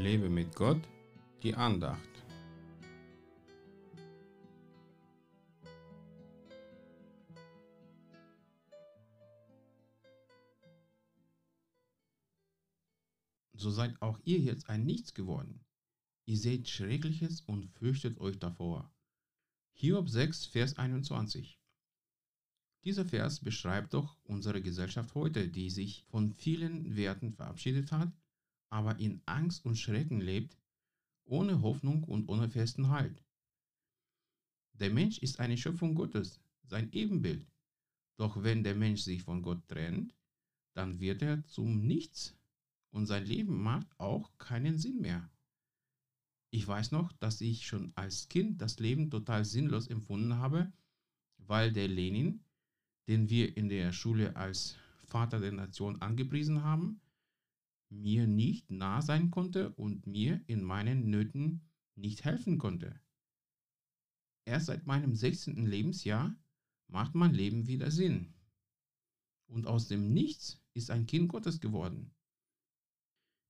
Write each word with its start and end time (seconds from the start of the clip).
Lebe 0.00 0.30
mit 0.30 0.56
Gott, 0.56 0.80
die 1.42 1.54
Andacht. 1.54 2.00
So 13.52 13.70
seid 13.70 14.00
auch 14.00 14.18
ihr 14.24 14.38
jetzt 14.38 14.70
ein 14.70 14.86
Nichts 14.86 15.12
geworden. 15.12 15.60
Ihr 16.24 16.38
seht 16.38 16.70
Schreckliches 16.70 17.42
und 17.42 17.66
fürchtet 17.66 18.18
euch 18.20 18.38
davor. 18.38 18.90
Hiob 19.74 20.08
6, 20.08 20.46
Vers 20.46 20.78
21. 20.78 21.60
Dieser 22.84 23.04
Vers 23.04 23.40
beschreibt 23.40 23.92
doch 23.92 24.16
unsere 24.24 24.62
Gesellschaft 24.62 25.14
heute, 25.14 25.48
die 25.48 25.68
sich 25.68 26.06
von 26.06 26.32
vielen 26.32 26.96
Werten 26.96 27.34
verabschiedet 27.34 27.92
hat, 27.92 28.10
aber 28.70 28.98
in 28.98 29.20
Angst 29.26 29.64
und 29.64 29.76
Schrecken 29.76 30.20
lebt, 30.20 30.56
ohne 31.24 31.60
Hoffnung 31.62 32.04
und 32.04 32.28
ohne 32.28 32.48
festen 32.48 32.88
Halt. 32.88 33.22
Der 34.72 34.90
Mensch 34.90 35.18
ist 35.18 35.40
eine 35.40 35.58
Schöpfung 35.58 35.94
Gottes, 35.94 36.40
sein 36.64 36.90
Ebenbild. 36.92 37.46
Doch 38.16 38.42
wenn 38.42 38.64
der 38.64 38.74
Mensch 38.74 39.02
sich 39.02 39.22
von 39.22 39.42
Gott 39.42 39.66
trennt, 39.68 40.14
dann 40.74 41.00
wird 41.00 41.22
er 41.22 41.44
zum 41.44 41.86
Nichts 41.86 42.36
und 42.90 43.06
sein 43.06 43.26
Leben 43.26 43.62
macht 43.62 43.88
auch 43.98 44.30
keinen 44.38 44.78
Sinn 44.78 45.00
mehr. 45.00 45.30
Ich 46.50 46.66
weiß 46.66 46.90
noch, 46.92 47.12
dass 47.12 47.40
ich 47.40 47.66
schon 47.66 47.92
als 47.94 48.28
Kind 48.28 48.60
das 48.60 48.78
Leben 48.78 49.10
total 49.10 49.44
sinnlos 49.44 49.86
empfunden 49.86 50.36
habe, 50.36 50.72
weil 51.38 51.72
der 51.72 51.88
Lenin 51.88 52.44
den 53.10 53.28
wir 53.28 53.56
in 53.56 53.68
der 53.68 53.92
Schule 53.92 54.36
als 54.36 54.76
Vater 55.02 55.40
der 55.40 55.50
Nation 55.50 56.00
angepriesen 56.00 56.62
haben, 56.62 57.00
mir 57.90 58.26
nicht 58.26 58.70
nah 58.70 59.02
sein 59.02 59.30
konnte 59.30 59.72
und 59.74 60.06
mir 60.06 60.40
in 60.46 60.62
meinen 60.62 61.10
Nöten 61.10 61.68
nicht 61.96 62.24
helfen 62.24 62.56
konnte. 62.56 62.98
Erst 64.44 64.66
seit 64.66 64.86
meinem 64.86 65.14
16. 65.14 65.66
Lebensjahr 65.66 66.34
macht 66.86 67.14
mein 67.14 67.34
Leben 67.34 67.66
wieder 67.66 67.90
Sinn. 67.90 68.32
Und 69.48 69.66
aus 69.66 69.88
dem 69.88 70.12
Nichts 70.12 70.62
ist 70.72 70.90
ein 70.90 71.06
Kind 71.06 71.28
Gottes 71.28 71.60
geworden. 71.60 72.14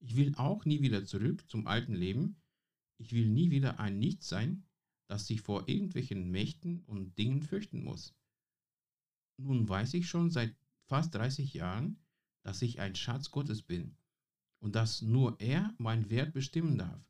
Ich 0.01 0.17
will 0.17 0.35
auch 0.37 0.65
nie 0.65 0.81
wieder 0.81 1.05
zurück 1.05 1.49
zum 1.51 1.67
alten 1.67 1.95
Leben. 1.95 2.41
Ich 2.97 3.13
will 3.13 3.29
nie 3.29 3.51
wieder 3.51 3.79
ein 3.79 3.99
Nichts 3.99 4.29
sein, 4.29 4.65
das 5.07 5.27
sich 5.27 5.43
vor 5.43 5.69
irgendwelchen 5.69 6.31
Mächten 6.31 6.81
und 6.85 7.19
Dingen 7.19 7.43
fürchten 7.43 7.85
muss. 7.85 8.15
Nun 9.37 9.69
weiß 9.69 9.95
ich 9.95 10.09
schon 10.09 10.31
seit 10.31 10.57
fast 10.87 11.15
30 11.15 11.53
Jahren, 11.55 11.99
dass 12.43 12.63
ich 12.63 12.81
ein 12.81 12.95
Schatz 12.95 13.31
Gottes 13.31 13.63
bin 13.63 13.97
und 14.61 14.75
dass 14.75 15.03
nur 15.03 15.41
er 15.41 15.75
meinen 15.79 16.11
Wert 16.11 16.33
bestimmen 16.33 16.79
darf. 16.79 17.05